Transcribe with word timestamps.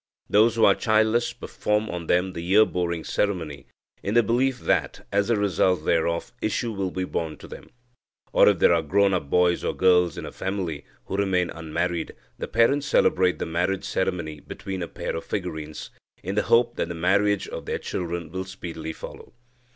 Those 0.27 0.55
who 0.55 0.65
are 0.65 0.73
childless 0.73 1.31
perform 1.31 1.87
on 1.91 2.07
them 2.07 2.33
the 2.33 2.43
ear 2.53 2.65
boring 2.65 3.03
ceremony, 3.03 3.67
in 4.01 4.15
the 4.15 4.23
belief 4.23 4.61
that, 4.61 5.05
as 5.11 5.27
the 5.27 5.37
result 5.37 5.85
thereof, 5.85 6.33
issue 6.41 6.71
will 6.71 6.89
be 6.89 7.03
born 7.03 7.37
to 7.37 7.47
them. 7.47 7.69
Or, 8.33 8.49
if 8.49 8.57
there 8.57 8.73
are 8.73 8.81
grown 8.81 9.13
up 9.13 9.29
boys 9.29 9.63
or 9.63 9.75
girls 9.75 10.17
in 10.17 10.25
a 10.25 10.31
family, 10.31 10.85
who 11.05 11.17
remain 11.17 11.51
unmarried, 11.51 12.15
the 12.39 12.47
parents 12.47 12.87
celebrate 12.87 13.37
the 13.37 13.45
marriage 13.45 13.83
ceremony 13.85 14.39
between 14.39 14.81
a 14.81 14.87
pair 14.87 15.15
of 15.15 15.23
figurines, 15.23 15.91
in 16.23 16.33
the 16.33 16.41
hope 16.41 16.77
that 16.77 16.87
the 16.87 16.95
marriage 16.95 17.47
of 17.49 17.67
their 17.67 17.77
children 17.77 18.31
will 18.31 18.45
speedily 18.45 18.93
follow. 18.93 19.33